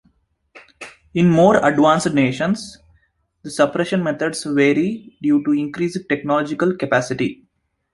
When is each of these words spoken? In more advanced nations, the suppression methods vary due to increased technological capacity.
In 1.13 1.29
more 1.29 1.57
advanced 1.63 2.11
nations, 2.11 2.79
the 3.43 3.51
suppression 3.51 4.01
methods 4.01 4.43
vary 4.45 5.15
due 5.21 5.43
to 5.43 5.51
increased 5.51 5.99
technological 6.09 6.75
capacity. 6.75 7.45